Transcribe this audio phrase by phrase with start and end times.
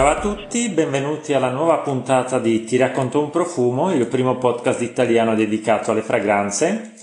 [0.00, 4.80] Ciao a tutti, benvenuti alla nuova puntata di Ti racconto un profumo, il primo podcast
[4.80, 6.94] italiano dedicato alle fragranze.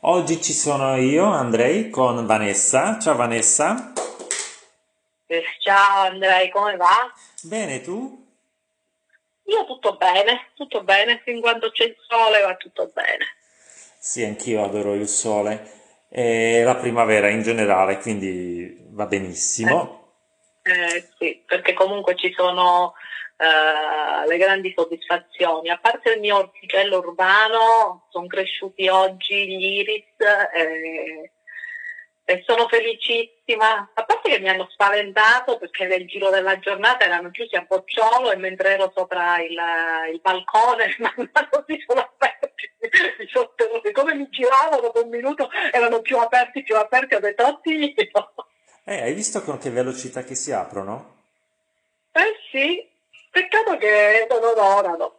[0.00, 2.98] Oggi ci sono io, Andrei, con Vanessa.
[2.98, 3.92] Ciao Vanessa.
[5.26, 7.12] Eh, ciao Andrei, come va?
[7.42, 8.26] Bene, tu?
[9.44, 13.26] Io tutto bene, tutto bene, fin quando c'è il sole va tutto bene.
[13.98, 15.70] Sì, anch'io adoro il sole
[16.08, 19.82] e la primavera in generale, quindi va benissimo.
[19.82, 19.97] Eh,
[20.62, 22.94] eh, sì, perché comunque ci sono
[23.40, 25.70] eh, le grandi soddisfazioni.
[25.70, 30.18] A parte il mio orticello urbano, sono cresciuti oggi gli iris
[30.54, 31.30] eh,
[32.24, 33.90] e sono felicissima.
[33.94, 38.32] A parte che mi hanno spaventato perché nel giro della giornata erano chiusi a bocciolo
[38.32, 39.56] e mentre ero sopra il,
[40.12, 43.92] il balcone si sono aperti.
[43.92, 48.34] Come mi giravo dopo un minuto erano più aperti, più aperti, ho detto oddio.
[48.88, 51.16] Eh, hai visto con che velocità che si aprono?
[52.10, 52.82] Eh sì,
[53.30, 55.12] peccato che non odorano.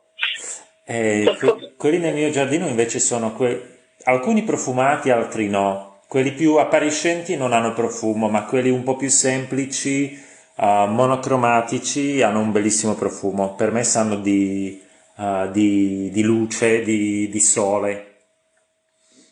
[0.86, 6.02] Eh, que- quelli nel mio giardino invece sono que- alcuni profumati, altri no.
[6.08, 10.20] Quelli più appariscenti non hanno profumo, ma quelli un po' più semplici,
[10.56, 13.54] uh, monocromatici, hanno un bellissimo profumo.
[13.54, 14.84] Per me sanno di,
[15.18, 18.16] uh, di, di luce, di, di, sole.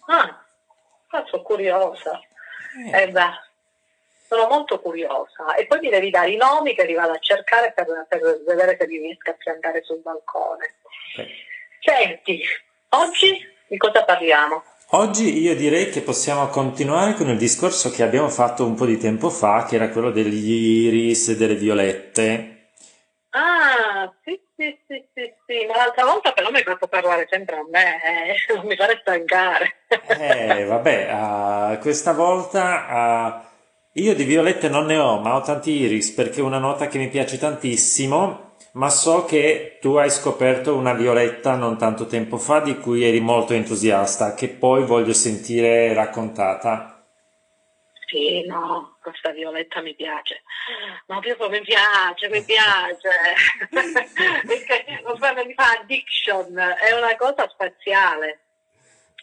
[0.06, 0.46] Ah,
[1.26, 2.20] sono curiosa.
[2.86, 3.02] Eh.
[3.02, 3.12] Eh
[4.28, 7.72] sono molto curiosa e poi mi devi dare i nomi che li vado a cercare
[7.74, 10.76] per, per vedere se li riesco a piantare sul balcone.
[11.14, 11.30] Okay.
[11.80, 12.42] Senti,
[12.90, 14.64] oggi di cosa parliamo?
[14.92, 18.98] Oggi io direi che possiamo continuare con il discorso che abbiamo fatto un po' di
[18.98, 22.72] tempo fa, che era quello degli iris e delle violette.
[23.32, 27.58] Ah, sì, sì, sì, sì, sì, ma l'altra volta però mi hai fatto parlare sempre
[27.58, 28.54] a me, eh.
[28.54, 29.76] non mi fare stancare.
[30.08, 33.44] eh, vabbè, uh, questa volta...
[33.44, 33.47] Uh,
[33.98, 37.00] io di violette non ne ho, ma ho tanti iris perché è una nota che
[37.00, 42.60] mi piace tantissimo, ma so che tu hai scoperto una violetta non tanto tempo fa
[42.60, 46.94] di cui eri molto entusiasta, che poi voglio sentire raccontata.
[48.06, 50.44] Sì, no, questa violetta mi piace,
[51.08, 53.10] ma proprio mi piace, mi piace,
[54.48, 54.86] perché
[55.44, 58.42] mi fa addiction, è una cosa spaziale.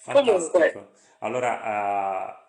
[0.03, 0.51] Fantastico.
[0.51, 0.89] Comunque.
[1.21, 2.44] Allora, uh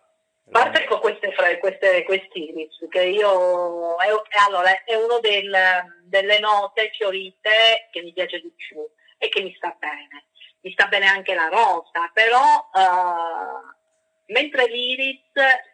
[0.47, 4.09] a parte con queste, queste, questi iris, che io è,
[4.47, 5.57] allora, è una del,
[6.03, 10.27] delle note fiorite che mi piace di più e che mi sta bene.
[10.61, 15.21] Mi sta bene anche la rosa, però uh, mentre l'iris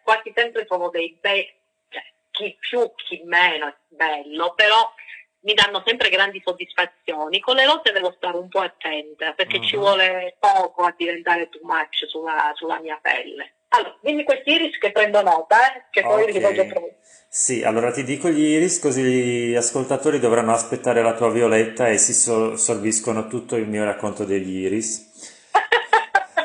[0.04, 1.50] quasi sempre sono dei bei,
[1.90, 4.94] cioè, chi più, chi meno è bello, però
[5.42, 7.40] mi danno sempre grandi soddisfazioni.
[7.40, 9.64] Con le rose devo stare un po' attenta perché uh-huh.
[9.64, 13.56] ci vuole poco a diventare too much sulla, sulla mia pelle.
[13.74, 16.34] Allora, dimmi questi iris che prendo nota, eh, che poi okay.
[16.34, 16.96] li voglio provare.
[17.34, 21.98] Sì, allora ti dico gli iris così gli ascoltatori dovranno aspettare la tua violetta e
[21.98, 25.10] si so- sorbiscono tutto il mio racconto degli iris.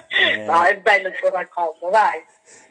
[0.08, 0.44] eh...
[0.46, 2.22] No, è bello il tuo racconto, vai.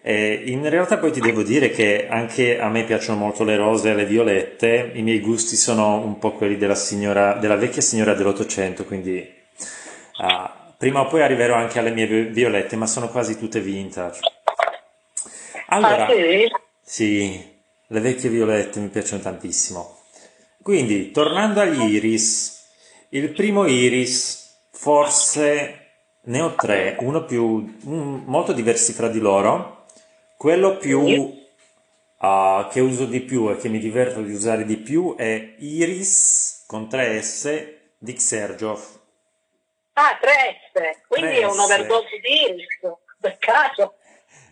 [0.01, 3.89] Eh, in realtà poi ti devo dire che anche a me piacciono molto le rose
[3.89, 8.13] e le violette, i miei gusti sono un po' quelli della, signora, della vecchia signora
[8.13, 9.33] dell'Ottocento, quindi
[10.19, 14.19] uh, prima o poi arriverò anche alle mie violette, ma sono quasi tutte vintage.
[15.67, 16.11] Allora, ah,
[16.81, 17.53] sì?
[17.87, 19.99] le vecchie violette mi piacciono tantissimo.
[20.61, 22.63] Quindi, tornando agli iris,
[23.09, 25.85] il primo iris, forse
[26.21, 29.85] ne ho tre, uno più, un, molto diversi fra di loro.
[30.37, 35.15] Quello più uh, che uso di più e che mi diverto di usare di più
[35.15, 38.81] è Iris con 3S di Xergiov.
[39.93, 41.39] Ah, 3S, quindi 3S.
[41.39, 43.95] è un overdose di Iris, per caso.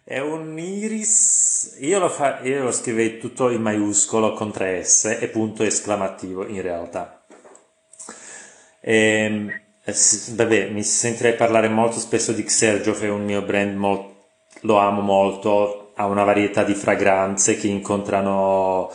[0.06, 5.30] È un iris, io lo, fa, io lo scrivei tutto in maiuscolo con 3S e
[5.30, 7.24] punto esclamativo in realtà.
[8.81, 9.96] E, ehm, eh,
[10.31, 14.16] vabbè, mi sentirei parlare molto spesso di Xergio, che è un mio brand, mo,
[14.62, 18.91] lo amo molto, ha una varietà di fragranze che incontrano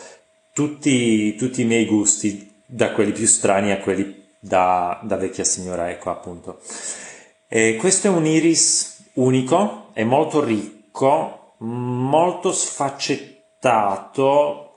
[0.53, 5.89] tutti, tutti i miei gusti, da quelli più strani a quelli da, da vecchia signora,
[5.89, 6.59] ecco appunto.
[7.47, 13.37] E questo è un iris unico, è molto ricco ricco, molto sfaccettato,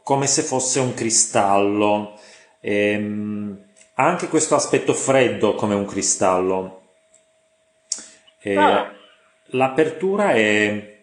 [0.04, 2.18] come se fosse un cristallo.
[2.60, 6.82] Ehm, anche questo aspetto freddo come un cristallo.
[8.40, 8.90] E ah.
[9.54, 11.00] L'apertura è,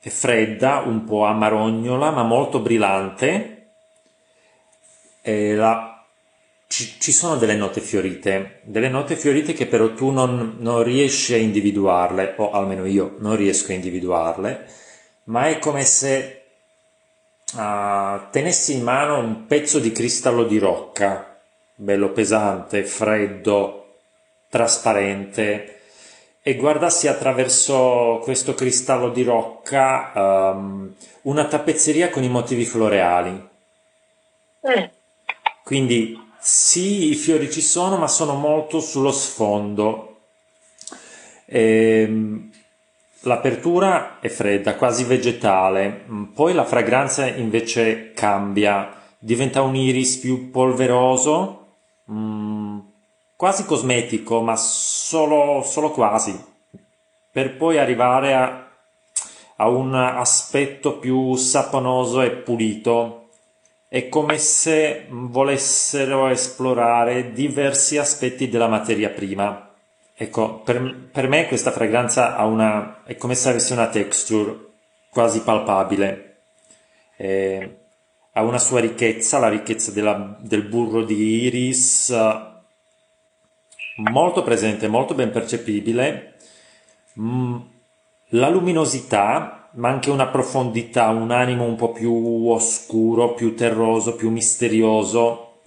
[0.00, 3.56] è fredda, un po' amarognola, ma molto brillante.
[5.22, 5.89] E la,
[6.80, 11.34] ci, ci, sono delle note fiorite, delle note fiorite che però tu non, non, riesci
[11.34, 14.66] a individuarle, o almeno io non riesco a individuarle,
[15.24, 16.42] ma è come se
[17.52, 21.38] uh, tenessi in mano un pezzo di cristallo di rocca,
[21.74, 23.96] bello pesante, freddo,
[24.48, 25.80] trasparente
[26.40, 33.48] e guardassi attraverso questo cristallo di rocca um, una tappezzeria con i motivi floreali.
[34.66, 34.84] Mm.
[35.62, 40.20] Quindi sì, i fiori ci sono, ma sono molto sullo sfondo.
[41.44, 42.50] Ehm,
[43.22, 50.50] l'apertura è fredda, quasi vegetale, mm, poi la fragranza invece cambia, diventa un iris più
[50.50, 51.66] polveroso,
[52.10, 52.78] mm,
[53.36, 56.38] quasi cosmetico, ma solo, solo quasi,
[57.30, 58.66] per poi arrivare a,
[59.56, 63.19] a un aspetto più saponoso e pulito
[63.92, 69.74] è come se volessero esplorare diversi aspetti della materia prima.
[70.14, 74.56] Ecco, per, per me questa fragranza ha una, è come se avesse una texture
[75.10, 76.42] quasi palpabile.
[77.16, 77.78] Eh,
[78.30, 82.14] ha una sua ricchezza, la ricchezza della, del burro di iris,
[83.96, 86.36] molto presente, molto ben percepibile.
[87.18, 87.56] Mm,
[88.30, 94.30] la luminosità ma anche una profondità, un animo un po' più oscuro, più terroso, più
[94.30, 95.60] misterioso.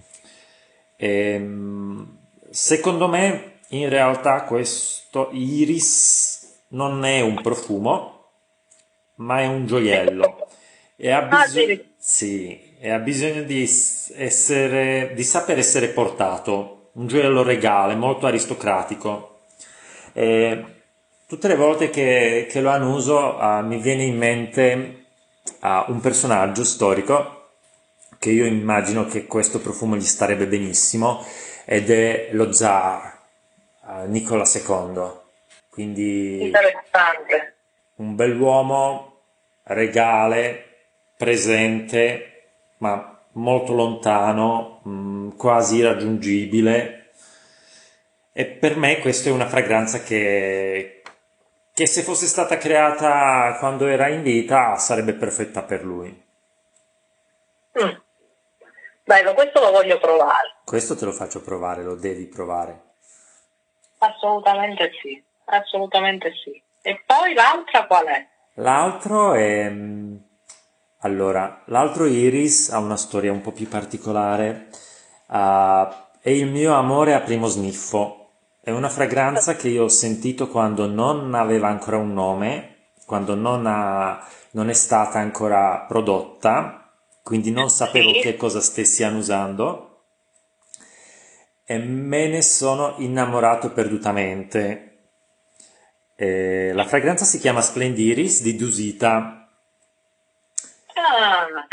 [0.96, 2.18] E, ehm,
[2.50, 8.32] secondo me, in realtà, questo iris non è un profumo,
[9.16, 10.48] ma è un gioiello.
[10.96, 16.90] E ha ah, bisogno, sì, e ha bisogno di, essere, di saper essere portato.
[16.92, 19.38] Un gioiello regale, molto aristocratico.
[20.12, 20.73] E
[21.26, 25.04] Tutte le volte che, che lo annuso uh, mi viene in mente
[25.62, 27.48] uh, un personaggio storico
[28.18, 31.24] che io immagino che questo profumo gli starebbe benissimo
[31.64, 33.18] ed è lo zar
[33.82, 35.22] uh, Nicola II.
[35.70, 36.52] Quindi
[37.96, 39.20] un bell'uomo
[39.64, 40.64] regale,
[41.16, 42.42] presente,
[42.78, 47.10] ma molto lontano, mh, mm, quasi irraggiungibile.
[48.32, 50.93] E per me questa è una fragranza che,
[51.74, 56.08] che se fosse stata creata quando era in vita sarebbe perfetta per lui.
[57.82, 57.90] Mm.
[59.06, 60.54] Ma questo lo voglio provare.
[60.64, 62.92] Questo te lo faccio provare, lo devi provare.
[63.98, 66.62] Assolutamente sì, assolutamente sì.
[66.80, 68.28] E poi l'altra qual è?
[68.54, 69.68] L'altro è...
[69.68, 70.16] Mm,
[71.00, 74.68] allora, l'altro Iris ha una storia un po' più particolare.
[75.26, 78.23] Uh, è il mio amore a primo sniffo.
[78.64, 83.66] È una fragranza che io ho sentito quando non aveva ancora un nome, quando non,
[83.66, 86.90] ha, non è stata ancora prodotta,
[87.22, 88.20] quindi non sapevo sì.
[88.20, 90.04] che cosa stessi annusando
[91.66, 95.08] e me ne sono innamorato perdutamente.
[96.16, 99.46] Eh, la fragranza si chiama Splendiris di Dusita.
[100.94, 101.66] Ah.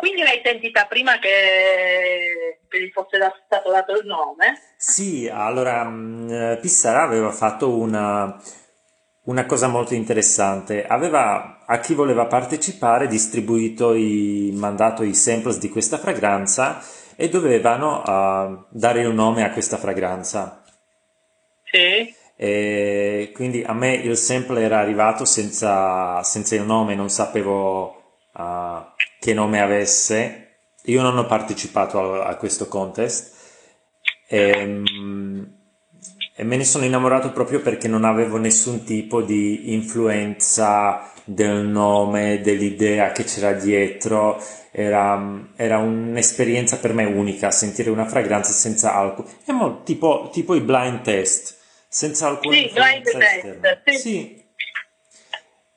[0.00, 4.58] Quindi l'hai sentita prima che, che gli fosse stato dato il nome?
[4.76, 8.40] Sì, allora mm, Pissarà aveva fatto una,
[9.24, 10.86] una cosa molto interessante.
[10.86, 16.82] Aveva a chi voleva partecipare distribuito i, mandato i samples di questa fragranza
[17.14, 20.64] e dovevano uh, dare un nome a questa fragranza.
[21.70, 22.14] Sì.
[22.36, 28.82] E quindi a me il sample era arrivato senza, senza il nome, non sapevo uh,
[29.20, 30.46] che nome avesse.
[30.84, 33.38] Io non ho partecipato a, a questo contest
[34.26, 35.54] e, ehm,
[36.34, 42.40] e, me ne sono innamorato proprio perché non avevo nessun tipo di influenza del nome,
[42.40, 44.42] dell'idea che c'era dietro.
[44.72, 49.26] Era, era un'esperienza per me unica sentire una fragranza senza alcol.
[49.44, 53.98] È mo, tipo, tipo i blind test, senza alcun sì, blind test, sì.
[53.98, 54.44] sì.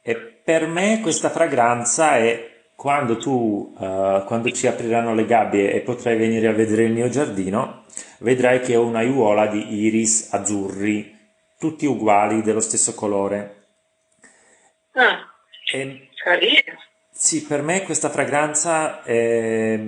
[0.02, 2.53] E per me questa fragranza è
[2.84, 7.08] quando tu, uh, quando ci apriranno le gabbie e potrai venire a vedere il mio
[7.08, 7.86] giardino,
[8.18, 11.18] vedrai che ho una aiuola di iris azzurri,
[11.58, 13.68] tutti uguali, dello stesso colore.
[14.96, 15.18] Ah,
[15.72, 16.78] e, carino.
[17.10, 19.80] Sì, per me questa fragranza è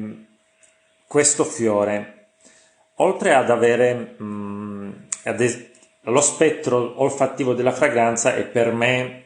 [1.06, 2.28] questo fiore.
[3.00, 4.92] Oltre ad avere mh, mm,
[5.26, 5.66] ad es-
[6.04, 9.26] lo spettro olfattivo della fragranza è per me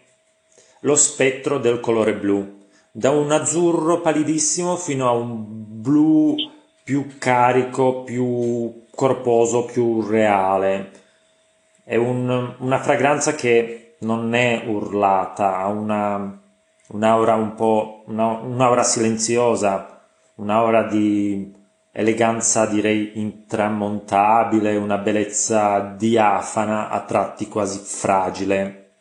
[0.80, 2.58] lo spettro del colore blu
[2.92, 5.46] da un azzurro pallidissimo fino a un
[5.82, 6.36] blu
[6.84, 10.92] più carico, più corposo, più reale.
[11.84, 16.42] È un, una fragranza che non è urlata, ha una,
[16.88, 20.02] un'aura un po', una, un'aura silenziosa,
[20.36, 21.56] un'aura di
[21.92, 28.92] eleganza direi intramontabile, una bellezza diafana, a tratti quasi fragile.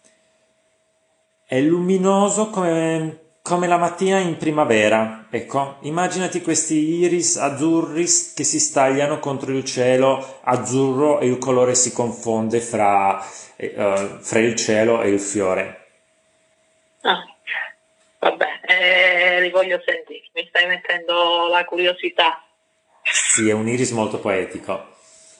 [1.45, 8.61] È luminoso come come la mattina in primavera, ecco, immaginati questi iris azzurri che si
[8.61, 15.01] stagliano contro il cielo azzurro e il colore si confonde fra, uh, fra il cielo
[15.01, 15.87] e il fiore.
[17.01, 17.25] Ah,
[18.19, 22.45] vabbè, eh, li voglio sentire, mi stai mettendo la curiosità.
[23.03, 24.97] Sì, è un iris molto poetico.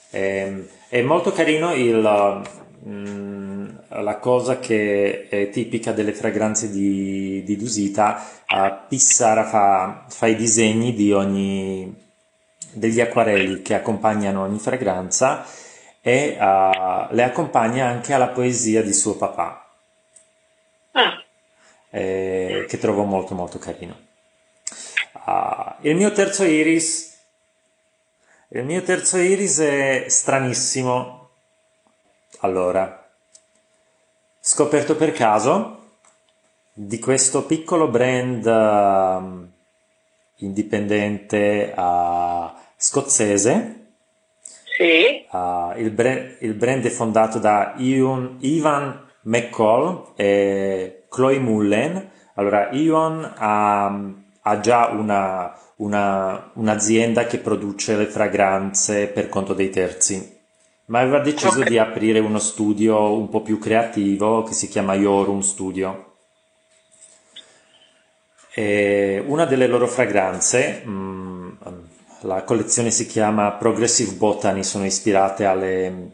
[0.09, 2.41] È, ehm, è molto carino il...
[2.87, 10.27] Mm, la cosa che è tipica delle fragranze di, di Dusita, uh, Pissara fa, fa,
[10.27, 11.93] i disegni di ogni,
[12.71, 15.45] degli acquarelli che accompagnano ogni fragranza
[16.01, 19.69] e uh, le accompagna anche alla poesia di suo papà,
[20.91, 21.23] ah.
[21.89, 24.07] eh, che trovo molto molto carino.
[25.25, 27.09] Uh, il mio terzo iris
[28.51, 31.29] il mio terzo iris è stranissimo.
[32.39, 32.98] Allora,
[34.51, 35.77] scoperto per caso
[36.73, 39.47] di questo piccolo brand uh,
[40.37, 43.91] indipendente uh, scozzese.
[44.75, 45.23] Sì.
[45.29, 52.09] Uh, il, bre- il, brand è fondato da Ian, Ivan McCall e Chloe Mullen.
[52.33, 54.03] Allora, Ivan ha,
[54.41, 60.38] ha già una, una, un'azienda che produce le fragranze per conto dei terzi
[60.89, 61.69] ma aveva deciso okay.
[61.69, 66.05] di aprire uno studio un po' più creativo che si chiama Iorum Studio.
[68.51, 71.49] E una delle loro fragranze, mh, mm,
[72.21, 76.11] la collezione si chiama Progressive Botany, sono ispirate alle,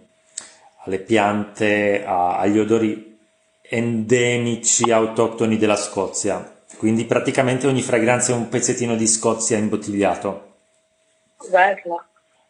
[0.84, 3.18] alle piante, a, agli odori
[3.62, 6.54] endemici autoctoni della Scozia.
[6.78, 10.54] Quindi praticamente ogni fragranza è un pezzettino di Scozia imbottigliato.
[11.50, 12.04] Bello.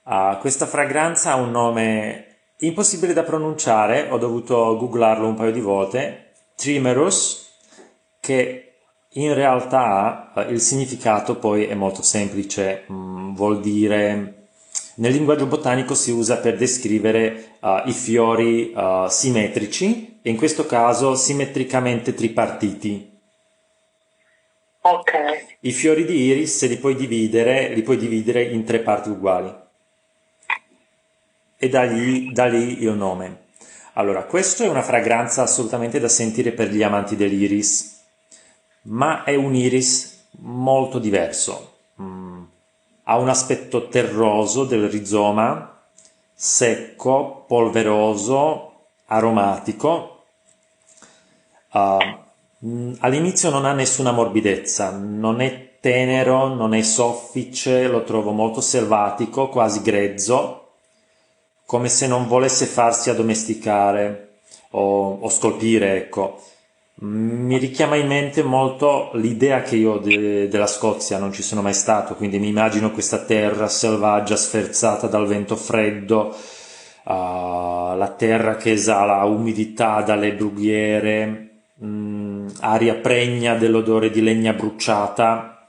[0.08, 5.62] Uh, questa fragranza ha un nome impossibile da pronunciare, ho dovuto googlarlo un paio di
[5.62, 7.50] volte, Trimerus,
[8.20, 8.74] che
[9.14, 14.50] in realtà uh, il significato poi è molto semplice, mm, vuol dire
[14.98, 20.68] nel linguaggio botanico si usa per descrivere uh, i fiori uh, simmetrici e in questo
[20.68, 23.12] caso simmetricamente tripartiti.
[24.82, 25.14] Ok.
[25.62, 29.64] I fiori di iris se li puoi dividere, li puoi dividere in tre parti uguali
[31.58, 33.44] e da lì, da lì il nome.
[33.94, 38.02] Allora, questo è una fragranza assolutamente da sentire per gli amanti dell'iris,
[38.84, 41.78] ma è un iris molto diverso.
[42.02, 42.44] Mm.
[43.04, 45.82] Ha un aspetto terroso del rizoma,
[46.34, 50.24] secco, polveroso, aromatico.
[51.72, 58.60] Uh, all'inizio non ha nessuna morbidezza, non è tenero, non è soffice, lo trovo molto
[58.60, 60.65] selvatico, quasi grezzo
[61.66, 64.38] come se non volesse farsi addomesticare
[64.72, 66.42] o, o scolpire, ecco.
[66.98, 71.74] Mi richiama in mente molto l'idea che io de, della Scozia non ci sono mai
[71.74, 76.34] stato, quindi mi immagino questa terra selvaggia sferzata dal vento freddo,
[77.04, 84.54] uh, la terra che esala umidità dalle brughiere, mh, mm, aria pregna dell'odore di legna
[84.54, 85.68] bruciata.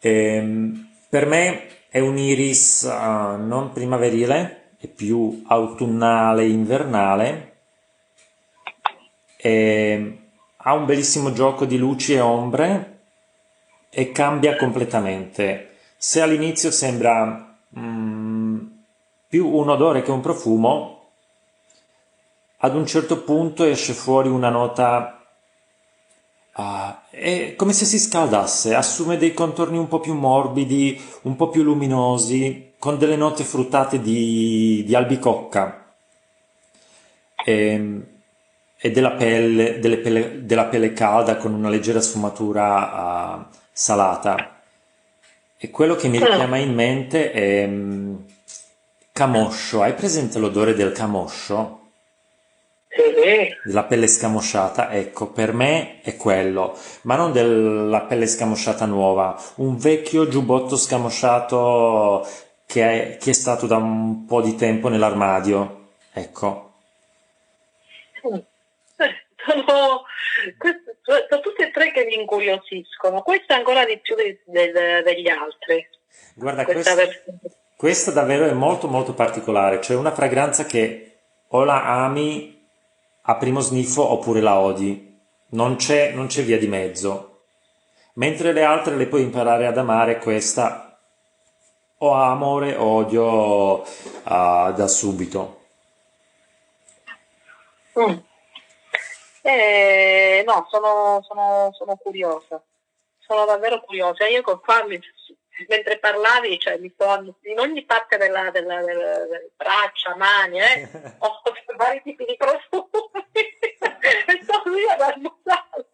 [0.00, 7.56] E, ehm, per me è un iris uh, non primaverile, è più autunnale, invernale.
[9.36, 10.18] E
[10.56, 12.98] ha un bellissimo gioco di luci e ombre
[13.90, 15.76] e cambia completamente.
[15.96, 18.66] Se all'inizio sembra mm,
[19.28, 21.10] più un odore che un profumo,
[22.58, 25.17] ad un certo punto esce fuori una nota
[26.58, 31.50] Uh, è come se si scaldasse, assume dei contorni un po' più morbidi, un po'
[31.50, 35.94] più luminosi, con delle note fruttate di, di albicocca
[37.44, 38.06] e, ehm,
[38.76, 44.60] e della, pelle, pelle, della, pelle, calda con una leggera sfumatura uh, salata.
[45.56, 48.24] E quello che mi richiama in mente è um,
[49.12, 49.82] camoscio.
[49.82, 51.77] Hai presente l'odore del camoscio?
[53.64, 59.76] Della pelle scamosciata, ecco, per me è quello, ma non della pelle scamosciata nuova, un
[59.76, 62.26] vecchio giubbotto scamosciato
[62.66, 66.72] che è, che è stato da un po' di tempo nell'armadio, ecco.
[68.20, 70.02] Sono,
[71.02, 75.86] sono tutte e tre che mi incuriosiscono, questa ancora di più de, de, degli altri.
[76.34, 77.32] Guarda, questa, questa,
[77.76, 81.04] questa davvero è molto molto particolare, cioè una fragranza che
[81.48, 82.57] o la ami
[83.30, 85.06] a primo sniffo oppure la odi.
[85.50, 87.42] Non c'è, non c'è via di mezzo.
[88.14, 90.98] Mentre le altre le puoi imparare ad amare, questa
[91.98, 95.60] o amore o odio uh, da subito.
[97.98, 98.18] Mm.
[99.42, 102.62] Eh, no, sono, sono, sono curiosa,
[103.18, 104.26] sono davvero curiosa.
[104.26, 104.98] Io con mi,
[105.66, 110.88] mentre parlavi, cioè, mi sto in ogni parte della, della, della, delle braccia, mani, eh,
[111.18, 111.40] ho
[111.76, 112.88] vari tipi di profumi
[113.32, 113.78] e
[114.42, 115.86] sto lì ad almorzare.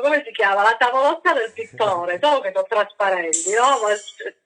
[0.00, 0.62] come si chiama?
[0.62, 3.80] La tavolotta del pittore, solo che sono trasparenti, no?
[3.82, 4.36] Ma se,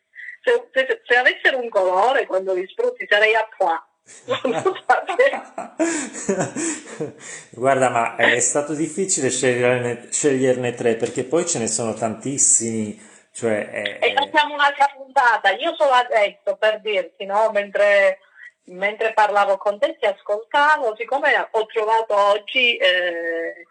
[0.72, 3.86] se, se, avessero un colore quando li spruti sarei a qua.
[7.50, 13.10] Guarda, ma è stato difficile sceglierne, sceglierne, tre perché poi ce ne sono tantissimi.
[13.32, 15.50] Cioè, è, e facciamo un'altra puntata.
[15.52, 17.50] Io solo adesso per dirti, no?
[17.52, 18.18] Mentre,
[18.64, 23.66] mentre parlavo con te, ti ascoltavo, siccome ho trovato oggi eh,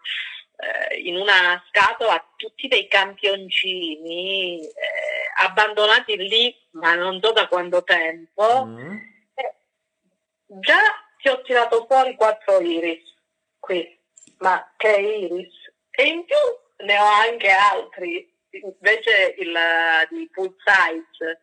[0.56, 7.82] eh, in una scatola tutti dei campioncini eh, abbandonati lì, ma non so da quanto
[7.84, 8.66] tempo.
[8.66, 9.10] Mm
[10.60, 10.80] già
[11.20, 13.10] ti ho tirato fuori quattro iris
[13.62, 13.98] qui,
[14.38, 15.54] ma che iris?
[15.90, 19.56] E in più ne ho anche altri, invece il,
[20.10, 21.40] di full size.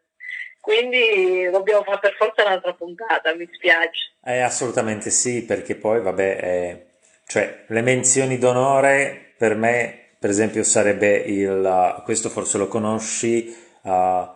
[0.59, 4.11] Quindi dobbiamo fare per forza un'altra puntata, mi spiace.
[4.25, 6.87] Eh, assolutamente sì, perché poi, vabbè, eh,
[7.25, 14.27] cioè, le menzioni d'onore per me, per esempio, sarebbe il, questo forse lo conosci, uh,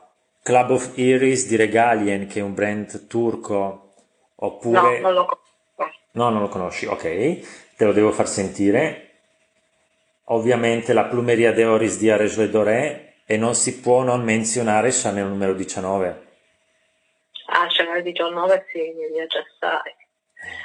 [0.42, 3.83] Club of Iris di Regalien, che è un brand turco
[4.43, 5.00] Oppure...
[5.00, 6.00] No, non lo conosco.
[6.12, 9.12] No, non lo conosci, ok, te lo devo far sentire.
[10.25, 15.27] Ovviamente la plumeria de Oris di Arejle Doré e non si può non menzionare Chanel
[15.27, 16.27] numero 19.
[17.47, 19.95] Ah, Chanel 19 sì, mi piace assai.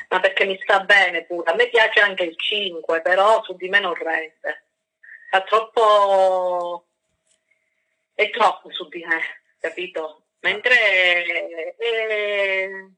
[0.08, 1.50] Ma perché mi sta bene pure.
[1.50, 4.64] A me piace anche il 5, però su di me non rende.
[5.30, 6.84] È troppo...
[8.14, 9.20] è troppo su di me,
[9.60, 10.24] capito?
[10.40, 11.76] Mentre...
[11.76, 12.97] Eh,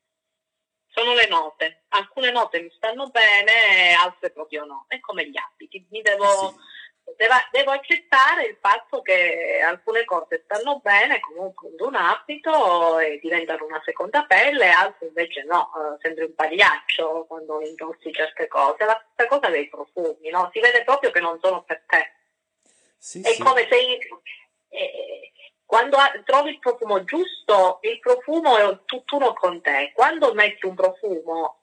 [1.00, 1.84] sono le note.
[1.88, 4.84] Alcune note mi stanno bene, altre proprio no.
[4.86, 5.86] È come gli abiti.
[5.90, 7.14] Mi devo, sì.
[7.16, 13.64] devo, devo accettare il fatto che alcune cose stanno bene, comunque un abito e diventano
[13.64, 18.84] una seconda pelle, altre invece no, uh, sembri un pagliaccio quando indossi certe cose.
[18.84, 20.50] La stessa cosa dei profumi, no?
[20.52, 22.12] Si vede proprio che non sono per te.
[22.98, 23.42] Sì, è sì.
[23.42, 23.98] come se...
[24.72, 25.32] Eh,
[25.70, 29.92] quando trovi il profumo giusto, il profumo è tutt'uno con te.
[29.94, 31.60] Quando metti un profumo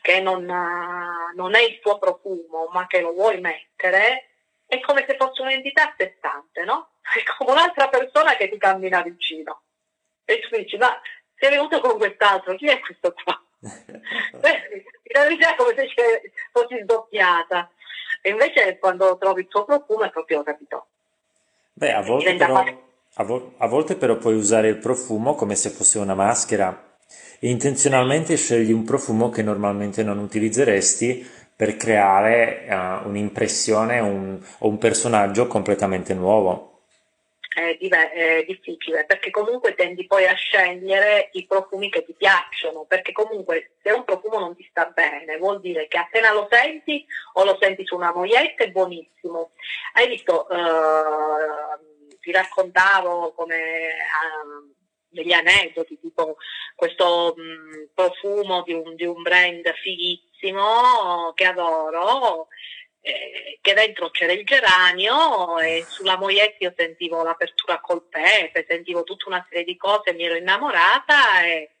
[0.00, 4.28] che non, non, è il tuo profumo, ma che lo vuoi mettere,
[4.66, 6.90] è come se fosse un'entità a sé stante, no?
[7.02, 9.62] È come un'altra persona che ti cammina vicino.
[10.24, 11.00] E tu dici, ma
[11.34, 13.42] sei venuto con quest'altro, chi è questo qua?
[13.62, 17.68] In realtà è come se fossi sdoppiata.
[18.22, 20.86] E invece quando trovi il tuo profumo è proprio capito.
[21.72, 22.88] Beh, a volte però...
[23.14, 26.96] A, vo- a volte però puoi usare il profumo come se fosse una maschera
[27.40, 34.68] e intenzionalmente scegli un profumo che normalmente non utilizzeresti per creare uh, un'impressione un, o
[34.68, 36.68] un personaggio completamente nuovo.
[37.52, 43.10] È, è, difficile perché comunque tendi poi a scegliere i profumi che ti piacciono perché
[43.10, 47.44] comunque se un profumo non ti sta bene vuol dire che appena lo senti o
[47.44, 49.50] lo senti su una moglietta è buonissimo
[49.94, 51.89] hai visto uh,
[52.30, 54.74] ti raccontavo come uh,
[55.08, 56.36] degli aneddoti, tipo
[56.76, 62.46] questo mh, profumo di un, di un, brand fighissimo che adoro,
[63.00, 69.02] eh, che dentro c'era il geranio e sulla moglietta io sentivo l'apertura col pepe, sentivo
[69.02, 71.79] tutta una serie di cose, mi ero innamorata e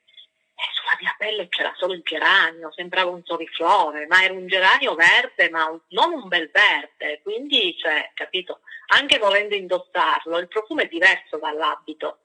[1.00, 5.66] mia pelle c'era solo il geranio, sembrava un soliflore, ma era un geranio verde, ma
[5.66, 11.38] un, non un bel verde, quindi, cioè, capito, anche volendo indossarlo, il profumo è diverso
[11.38, 12.20] dall'abito.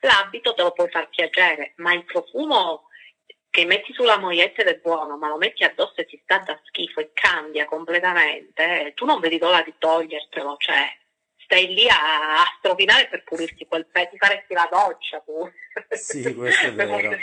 [0.00, 2.88] L'abito te lo puoi far piacere, ma il profumo
[3.50, 6.58] che metti sulla moglietta ed è buono, ma lo metti addosso e ti sta da
[6.64, 10.88] schifo e cambia completamente, eh, tu non vedi l'ora di togliertelo, cioè
[11.36, 15.50] stai lì a, a strofinare per pulirti quel pezzo, ti faresti la doccia tu.
[15.90, 17.18] Sì, questo è vero.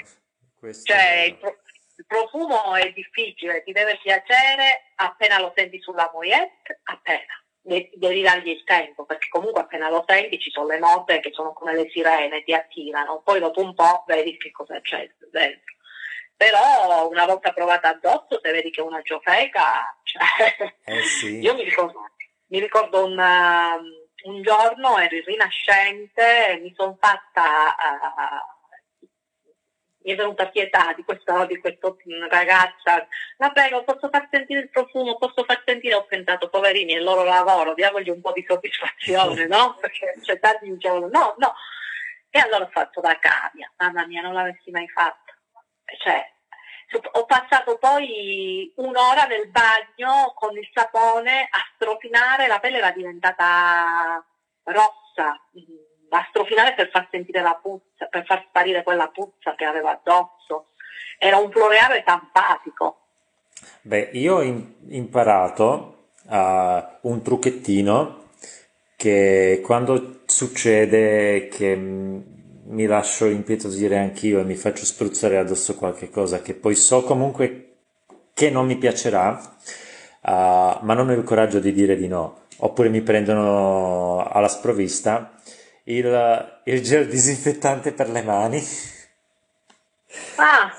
[0.59, 1.57] Questo cioè, il, pro-
[1.97, 7.33] il, profumo è difficile, ti deve piacere appena lo senti sulla mogliette, appena.
[7.61, 11.53] Devi dargli il tempo, perché comunque appena lo senti ci sono le note che sono
[11.53, 15.75] come le sirene, ti attirano, poi dopo un po' vedi che cosa c'è dentro.
[16.35, 21.39] Però una volta provata addosso, se vedi che è una giofeca, cioè, eh sì.
[21.43, 21.99] io mi ricordo,
[22.47, 28.58] mi ricordo un, um, un giorno ero rinascente, mi sono fatta uh,
[30.01, 31.93] mi è venuta pietà di questa, di questa
[32.29, 33.07] ragazza,
[33.37, 37.03] la prego, posso far sentire il profumo, posso far sentire, ho pensato, poverini, è il
[37.03, 39.75] loro lavoro, diamogli un po' di soddisfazione, no?
[39.79, 41.53] Perché c'è tanti dicevano no, no.
[42.29, 45.33] E allora ho fatto la cavia, mamma mia, non l'avessi mai fatto.
[45.97, 46.33] Cioè,
[47.11, 54.23] ho passato poi un'ora nel bagno con il sapone a strofinare, la pelle era diventata
[54.63, 55.39] rossa,
[56.09, 59.91] mm, a strofinare per far sentire la puzza, per far sparire quella puzza che aveva
[59.91, 60.67] addosso.
[61.17, 62.97] Era un floreale simpatico.
[63.81, 64.41] Beh, io ho
[64.87, 68.27] imparato uh, un trucchettino
[68.95, 76.41] che quando succede che mi lascio impietosire anch'io e mi faccio spruzzare addosso qualche cosa
[76.41, 77.65] che poi so comunque
[78.33, 79.39] che non mi piacerà,
[80.21, 85.33] uh, ma non ho il coraggio di dire di no, oppure mi prendono alla sprovvista,
[85.89, 88.61] il, il gel disinfettante per le mani.
[90.37, 90.75] Ah.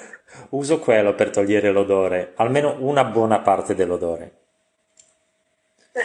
[0.51, 4.38] Uso quello per togliere l'odore, almeno una buona parte dell'odore.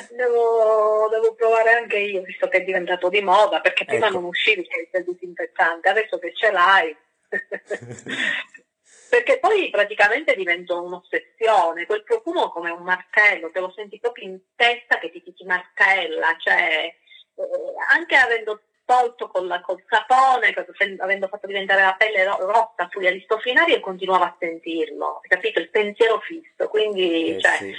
[0.09, 4.15] Devo, devo, provare anche io, visto che è diventato di moda, perché prima ecco.
[4.15, 6.95] non uscivi il disinfettante, adesso che ce l'hai.
[9.09, 14.39] perché poi praticamente diventa un'ossessione, quel profumo come un martello, te lo senti proprio in
[14.55, 16.93] testa che ti, ti, ti martella, cioè
[17.35, 17.47] eh,
[17.93, 20.53] anche avendo tolto col, col sapone,
[20.99, 25.59] avendo fatto diventare la pelle rossa sugli aristofinari e continuavo a sentirlo, capito?
[25.59, 27.75] Il pensiero fisso, quindi eh, cioè, sì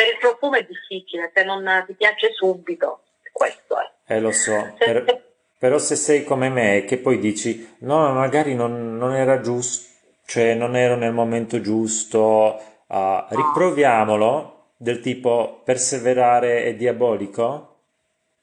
[0.00, 3.00] per il profumo è difficile, se non ti piace subito,
[3.32, 4.14] questo è.
[4.14, 5.22] Eh lo so, per,
[5.58, 9.88] però se sei come me che poi dici no, magari non, non era giusto,
[10.24, 17.76] cioè non ero nel momento giusto, uh, riproviamolo, del tipo perseverare è diabolico?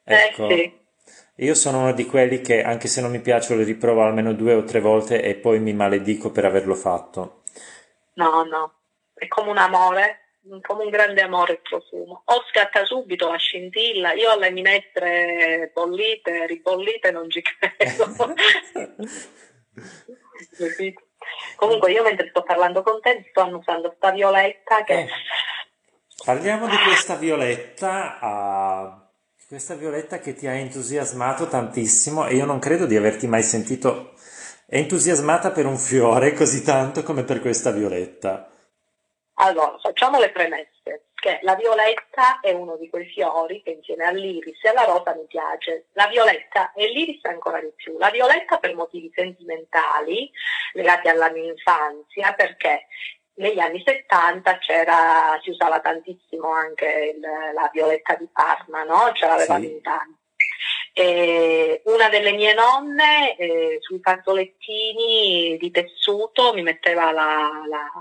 [0.04, 0.48] Eh, ecco.
[0.50, 0.77] Eh sì.
[1.38, 4.54] Io sono uno di quelli che anche se non mi piace lo riprovo almeno due
[4.54, 7.44] o tre volte e poi mi maledico per averlo fatto.
[8.14, 8.74] No, no,
[9.14, 10.22] è come un amore
[10.62, 12.22] come un grande amore il profumo.
[12.26, 18.14] O scatta subito la scintilla, io alle minestre bollite, ribollite non ci credo.
[21.56, 24.94] Comunque io mentre sto parlando con te sto annusando sta violetta che...
[24.94, 25.08] Eh,
[26.24, 29.07] parliamo di questa violetta, uh,
[29.48, 34.12] questa violetta che ti ha entusiasmato tantissimo e io non credo di averti mai sentito
[34.68, 38.52] entusiasmata per un fiore così tanto come per questa violetta.
[39.36, 44.62] Allora, facciamo le premesse, che la violetta è uno di quei fiori che insieme all'iris
[44.66, 45.86] e alla rosa mi piace.
[45.94, 47.98] La violetta e l'iris ancora di più.
[47.98, 50.30] La violetta per motivi sentimentali
[50.74, 52.88] legati alla mia infanzia, perché
[53.38, 59.12] negli anni 70 c'era, si usava tantissimo anche il, la violetta di Parma, no?
[59.14, 59.72] Ce l'avevano sì.
[59.72, 60.16] in tanti.
[60.94, 67.92] E una delle mie nonne eh, sui fazzolettini di tessuto mi metteva la, la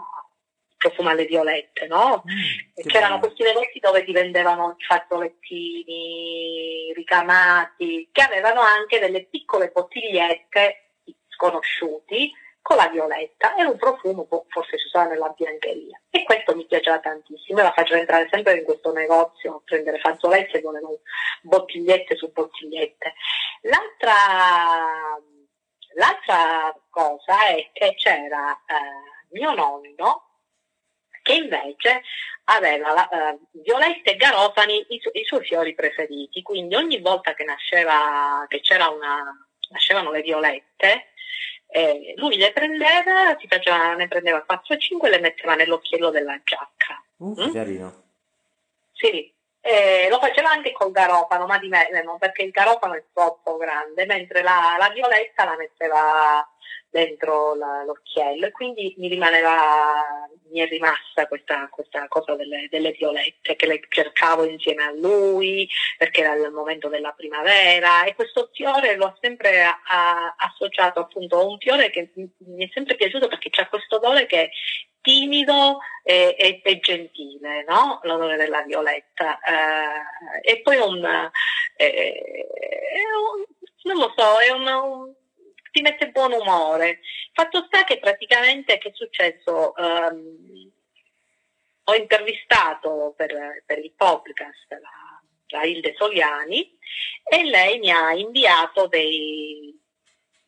[0.79, 2.23] profuma alle violette, no?
[2.27, 3.27] Mm, C'erano bello.
[3.27, 10.93] questi negozi dove ti vendevano fazzolettini ricamati, che avevano anche delle piccole bottigliette
[11.29, 12.33] sconosciuti
[12.67, 16.01] con la violetta, era un profumo, boh, forse si usava nella biancheria.
[16.11, 20.57] E questo mi piaceva tantissimo, la faccio entrare sempre in questo negozio a prendere fazzoletti
[20.57, 20.99] e volevo
[21.43, 23.15] bottigliette su bottigliette.
[23.61, 24.13] L'altra,
[25.95, 30.25] l'altra cosa è che c'era eh, mio nonno
[31.23, 32.03] che invece
[32.47, 37.33] aveva la, uh, violette e garofani i, su- i, suoi fiori preferiti, quindi ogni volta
[37.35, 39.25] che nasceva, che c'era una,
[39.71, 41.13] nascevano le violette,
[41.69, 46.41] eh, lui le prendeva, faceva, ne prendeva 4 o 5 e le metteva nell'occhiello della
[46.45, 47.03] giacca.
[47.17, 47.53] Uh, mm?
[47.53, 48.03] Carino.
[48.93, 49.33] Sì,
[49.67, 54.07] eh, lo faceva anche col garofano, ma di meno, perché il garofano è troppo grande,
[54.07, 56.49] mentre la, la violetta la metteva
[56.89, 62.93] dentro la, l'occhiello e quindi mi rimaneva, mi è rimasta questa, questa cosa delle, delle,
[62.93, 68.49] violette che le cercavo insieme a lui perché era il momento della primavera e questo
[68.53, 73.29] fiore l'ho sempre a, a, associato appunto a un fiore che mi è sempre piaciuto
[73.29, 74.51] perché c'ha questo odore che
[75.07, 78.01] timido e, e, e gentile, no?
[78.03, 81.31] l'odore della violetta eh, e poi un,
[81.77, 82.27] eh,
[83.37, 83.45] un,
[83.85, 85.15] non lo so, è un, un
[85.71, 87.01] ti mette buon umore.
[87.33, 89.75] Fatto sta che praticamente che è successo?
[89.77, 90.73] Um,
[91.89, 96.77] ho intervistato per, per il podcast la, la Hilde Soliani
[97.23, 99.79] e lei mi ha inviato dei,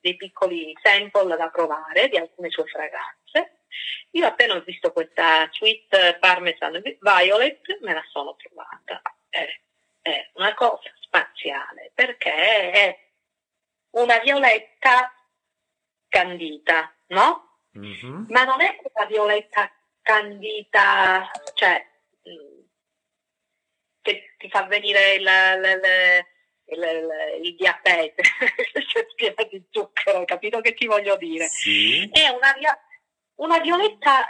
[0.00, 3.58] dei piccoli sample da provare di alcune sue fragranze.
[4.18, 9.00] Io appena ho visto questa Sweet Parmesan Violet me la sono trovata.
[9.28, 9.46] È,
[10.02, 12.32] è una cosa spaziale perché
[12.72, 12.98] è
[13.90, 15.14] una violetta
[16.08, 17.60] candita, no?
[17.78, 18.24] Mm-hmm.
[18.30, 21.86] Ma non è quella violetta candita, cioè,
[22.28, 22.60] mm,
[24.02, 25.28] che ti fa venire il,
[26.66, 28.22] il, il, il diabete,
[29.14, 31.46] piena di zucchero, capito che ti voglio dire?
[31.46, 32.08] Sì.
[32.10, 32.52] È una,
[33.38, 34.28] una violetta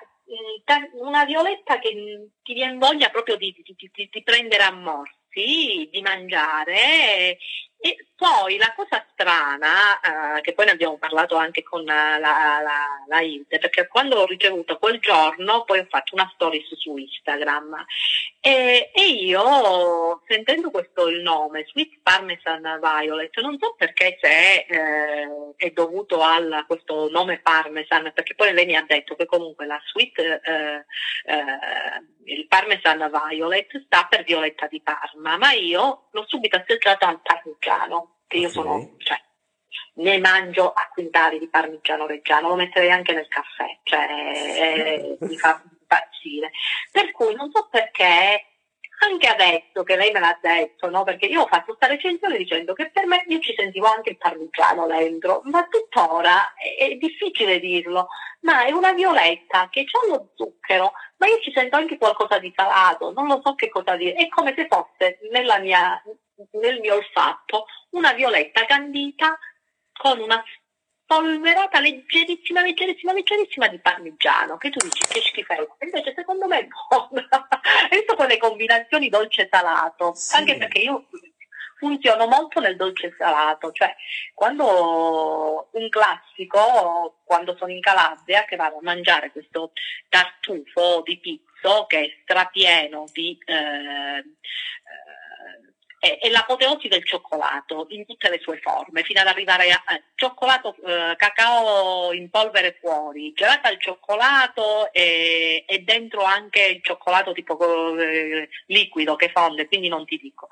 [0.92, 6.01] una violetta che ti viene voglia proprio di, di, di, di prendere a morsi, di
[6.03, 7.38] mangiare.
[7.79, 9.98] E poi la cosa strana,
[10.37, 12.61] eh, che poi ne abbiamo parlato anche con la, la,
[13.09, 17.85] la, Ilde, perché quando l'ho ricevuto quel giorno poi ho fatto una stories su Instagram.
[18.40, 25.28] E, e io sentendo questo il nome, Sweet Parmesan Violet, non so perché se eh,
[25.57, 29.81] è dovuto a questo nome Parmesan, perché poi lei mi ha detto che comunque la
[29.90, 30.85] Sweet, eh,
[31.24, 37.20] eh, il Parmesan Violet sta per Violetta di Parma, ma io l'ho subito associato al
[37.20, 39.16] parmigiano, che io sono, cioè,
[39.94, 45.36] ne mangio a quintali di parmigiano reggiano, lo metterei anche nel caffè, cioè eh, mi
[45.36, 46.50] fa impazzire.
[46.92, 48.44] Per cui non so perché,
[49.00, 51.02] anche adesso che lei me l'ha detto, no?
[51.04, 54.18] perché io ho fatto questa recensione dicendo che per me io ci sentivo anche il
[54.18, 58.08] parmigiano dentro, ma tuttora è, è difficile dirlo,
[58.40, 62.52] ma è una violetta che ha lo zucchero, ma io ci sento anche qualcosa di
[62.54, 66.00] salato, non lo so che cosa dire, è come se fosse nella mia
[66.53, 69.38] nel mio olfatto una violetta candita
[69.92, 70.42] con una
[71.05, 76.66] polverata leggerissima, leggerissima, leggerissima di parmigiano, che tu dici che schifezza, invece secondo me è
[76.66, 77.27] buona.
[77.90, 80.37] Visto con le combinazioni dolce-salato, sì.
[80.37, 81.09] anche perché io
[81.79, 83.94] funziono molto nel dolce salato, cioè
[84.35, 89.72] quando un classico, quando sono in Calabria, che vado a mangiare questo
[90.09, 94.24] tartufo di pizzo che è strapieno di eh,
[95.98, 100.00] è, è, l'apoteosi del cioccolato in tutte le sue forme, fino ad arrivare a, a
[100.14, 107.32] cioccolato, eh, cacao in polvere fuori, gelato al cioccolato e, e, dentro anche il cioccolato
[107.32, 110.48] tipo eh, liquido che fonde, quindi non ti dico.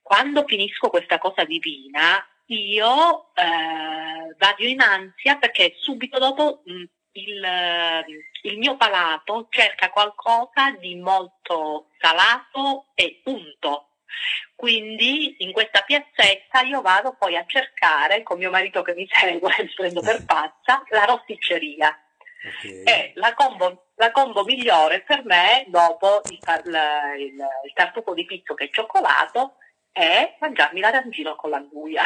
[0.00, 7.46] Quando finisco questa cosa divina, io eh, vado in ansia perché subito dopo mh, il,
[8.42, 13.88] il, mio palato cerca qualcosa di molto salato e unto.
[14.54, 19.54] Quindi in questa piazzetta io vado poi a cercare, con mio marito che mi segue,
[19.58, 21.98] mi prendo per pazza, la rosticceria.
[22.46, 22.82] Okay.
[22.82, 26.78] È la combo, la combo, migliore per me dopo il, il,
[27.18, 29.56] il, il tartufo di pizzo che è cioccolato
[29.90, 32.02] è mangiarmi l'arancino con l'anguia.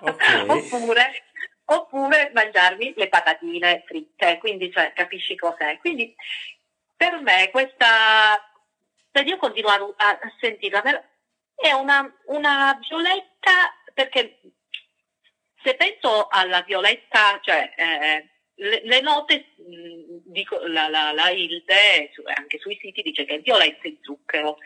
[0.00, 0.46] Okay.
[0.48, 1.24] oppure,
[1.64, 5.78] oppure mangiarmi le patatine fritte, quindi cioè, capisci cos'è.
[5.78, 6.14] Quindi
[6.96, 8.38] per me questa,
[9.12, 10.82] se io continuo a, a sentirla,
[11.60, 14.40] è una, una violetta perché
[15.62, 19.54] se penso alla violetta, cioè eh, le, le, note,
[20.24, 24.58] dico, la, la, la Hilde anche sui siti dice che è violetta e zucchero,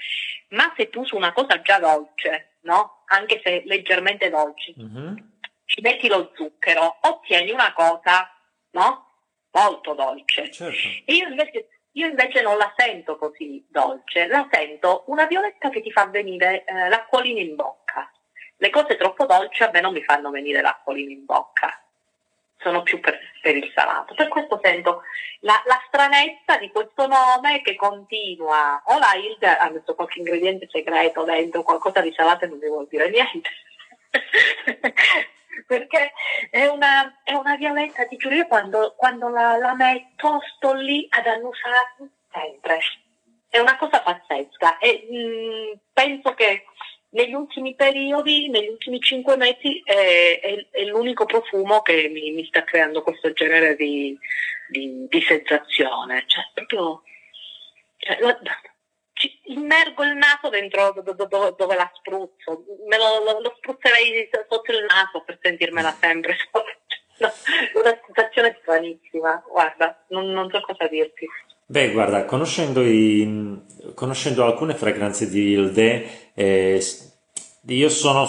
[0.50, 3.04] ma se tu su una cosa già dolce, no?
[3.06, 5.16] anche se leggermente dolce, mm-hmm.
[5.64, 8.30] ci metti lo zucchero, ottieni una cosa
[8.72, 9.12] no?
[9.50, 10.50] molto dolce.
[10.50, 10.88] Certo.
[11.06, 15.82] E io invece io invece non la sento così dolce, la sento una violetta che
[15.82, 18.10] ti fa venire eh, l'acquolina in bocca.
[18.56, 21.82] Le cose troppo dolci a me non mi fanno venire l'acquolina in bocca,
[22.58, 24.14] sono più per, per il salato.
[24.14, 25.02] Per questo sento
[25.40, 28.80] la, la, stranezza di questo nome che continua.
[28.86, 32.68] O la Hilda ha messo qualche ingrediente segreto dentro, qualcosa di salato e non mi
[32.68, 33.50] vuol dire niente.
[35.66, 36.12] perché
[36.50, 41.26] è una, è una violenta, ti giuro, quando, quando la, la, metto sto lì ad
[41.26, 42.78] annusarmi sempre.
[43.48, 46.64] È una cosa pazzesca e mh, mm, penso che
[47.10, 52.46] negli ultimi periodi, negli ultimi cinque mesi, è, è, è l'unico profumo che mi, mi,
[52.46, 54.18] sta creando questo genere di,
[54.68, 56.24] di, di sensazione.
[56.26, 57.02] Cioè, proprio...
[57.98, 58.18] Cioè,
[59.44, 64.84] immergo il naso dentro dove, dove la spruzzo, me lo, lo, lo, spruzzerei sotto il
[64.88, 66.36] naso per sentirmela sempre.
[67.74, 71.26] una sensazione stranissima, guarda, non, non, so cosa dirti.
[71.66, 73.62] Beh, guarda, conoscendo, i,
[73.94, 76.84] conoscendo alcune fragranze di Hilde, eh,
[77.66, 78.28] io sono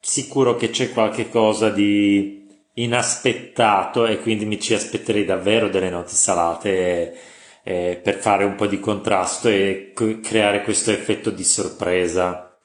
[0.00, 6.10] sicuro che c'è qualche cosa di inaspettato e quindi mi ci aspetterei davvero delle note
[6.10, 7.18] salate
[7.68, 12.56] eh, per fare un po' di contrasto e co- creare questo effetto di sorpresa.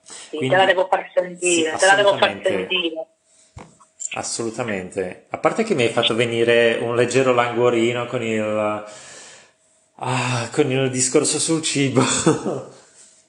[0.00, 3.06] Sì, Quindi, te la devo far sentire, sì, te la devo far sentire.
[4.14, 5.26] Assolutamente.
[5.28, 8.84] A parte che mi hai fatto venire un leggero languorino con il,
[9.96, 12.00] ah, con il discorso sul cibo.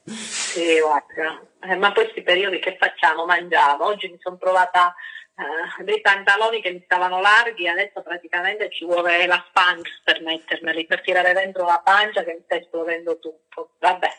[0.08, 1.42] sì, guarda.
[1.64, 3.26] Eh, ma questi periodi che facciamo?
[3.26, 3.88] Mangiamo.
[3.88, 4.96] Oggi mi sono trovata
[5.38, 10.88] eh, dei pantaloni che mi stavano larghi, adesso praticamente ci vuole la spanx per mettermeli,
[10.88, 13.76] per tirare dentro la pancia che mi sta esplodendo tutto.
[13.78, 14.10] Vabbè,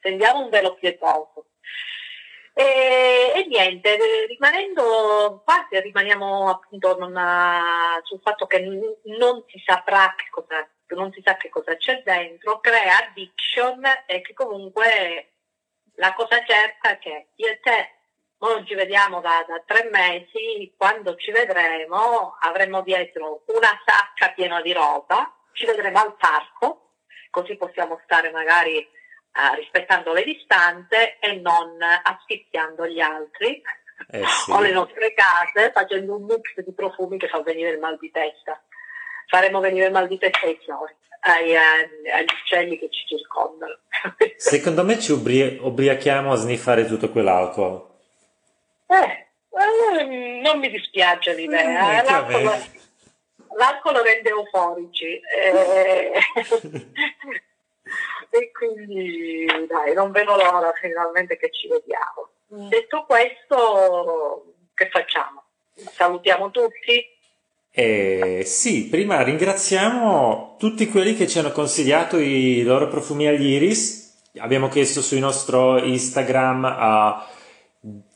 [0.00, 1.46] tendiamo un velo pietoso.
[2.52, 7.14] E, e, niente, rimanendo qua, rimaniamo appunto non,
[8.02, 8.58] sul fatto che
[9.04, 14.20] non si saprà che cosa, non si sa che cosa c'è dentro, crea addiction e
[14.20, 15.34] che comunque
[15.94, 17.97] la cosa certa è che io e te
[18.40, 24.60] non ci vediamo da, da tre mesi, quando ci vedremo avremo dietro una sacca piena
[24.60, 26.92] di roba, ci vedremo al parco,
[27.30, 33.60] così possiamo stare magari uh, rispettando le distanze e non asfissiando gli altri
[34.10, 34.50] eh sì.
[34.52, 38.10] o le nostre case facendo un mix di profumi che fa venire il mal di
[38.10, 38.60] testa.
[39.26, 43.78] Faremo venire il mal di testa ai fiori, ai, ai, agli uccelli che ci circondano.
[44.36, 47.96] Secondo me ci ubri- ubriachiamo a sniffare tutto quell'alcol.
[48.88, 52.00] Eh, eh, non mi dispiace l'idea.
[52.00, 52.42] Eh, l'alcol,
[53.56, 55.20] l'alcol rende euforici.
[55.20, 56.12] Eh,
[58.30, 62.30] e quindi dai, non vedo l'ora finalmente che ci vediamo.
[62.54, 62.68] Mm.
[62.68, 65.42] Detto questo, che facciamo?
[65.74, 67.16] Salutiamo tutti?
[67.70, 74.06] Eh, sì, prima ringraziamo tutti quelli che ci hanno consigliato i loro profumi agli iris.
[74.38, 77.37] Abbiamo chiesto sul nostro Instagram uh,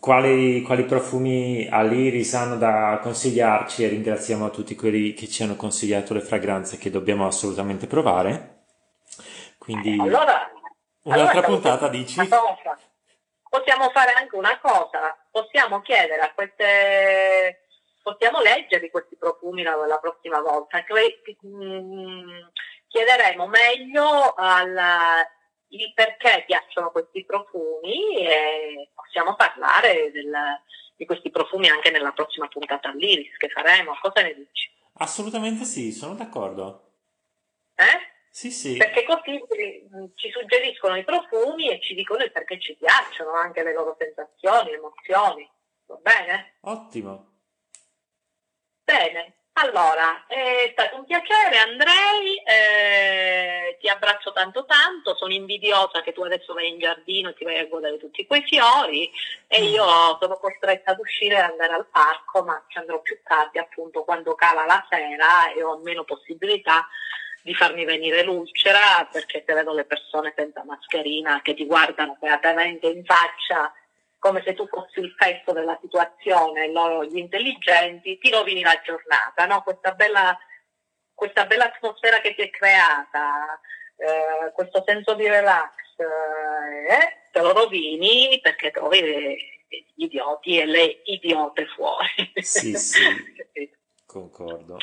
[0.02, 6.12] quali, quali, profumi all'iris hanno da consigliarci e ringraziamo tutti quelli che ci hanno consigliato
[6.12, 8.64] le fragranze che dobbiamo assolutamente provare.
[9.58, 10.50] Quindi allora,
[11.02, 12.16] un'altra allora, puntata dici?
[13.48, 17.68] Possiamo fare anche una cosa, possiamo chiedere a queste,
[18.02, 20.82] possiamo leggere questi profumi la, la prossima volta,
[21.42, 22.50] mh,
[22.88, 24.76] chiederemo meglio al,
[25.72, 30.32] il perché piacciono questi profumi e possiamo parlare del,
[30.96, 33.96] di questi profumi anche nella prossima puntata all'Iris che faremo.
[34.00, 34.70] Cosa ne dici?
[34.94, 36.90] Assolutamente sì, sono d'accordo.
[37.74, 38.10] Eh?
[38.30, 38.76] Sì, sì.
[38.76, 39.42] Perché così
[40.14, 44.72] ci suggeriscono i profumi e ci dicono il perché ci piacciono, anche le loro sensazioni,
[44.72, 45.50] emozioni.
[45.86, 46.54] Va bene?
[46.60, 47.30] Ottimo.
[48.84, 56.12] Bene, allora, è stato un piacere Andrei, eh, ti abbraccio tanto tanto, sono invidiosa che
[56.12, 59.10] tu adesso vai in giardino e ti vai a godere tutti quei fiori
[59.46, 59.64] e mm.
[59.64, 64.04] io sono costretta ad uscire e andare al parco, ma ci andrò più tardi appunto
[64.04, 66.88] quando cala la sera e ho meno possibilità
[67.42, 72.86] di farmi venire l'ulcera perché se vedo le persone senza mascherina che ti guardano beatamente
[72.86, 73.72] in faccia
[74.22, 79.46] come se tu fossi il festo della situazione, loro gli intelligenti, ti rovini la giornata,
[79.46, 79.64] no?
[79.64, 80.38] questa, bella,
[81.12, 83.60] questa bella atmosfera che si è creata,
[83.96, 91.00] eh, questo senso di relax, eh, te lo rovini perché trovi gli idioti e le
[91.06, 92.30] idiote fuori.
[92.36, 93.02] Sì, sì,
[94.06, 94.76] concordo.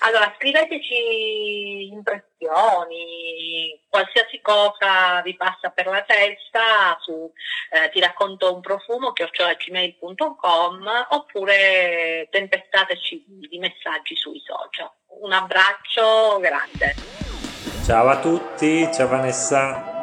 [0.00, 7.32] Allora, scriveteci impressioni, qualsiasi cosa vi passa per la testa su
[7.70, 14.90] eh, ti racconto un profumo chiocciolagmail.com oppure tempestateci di messaggi sui social.
[15.20, 16.94] Un abbraccio grande.
[17.84, 19.97] Ciao a tutti, ciao Vanessa.